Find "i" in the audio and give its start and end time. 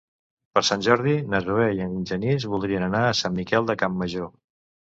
1.75-1.83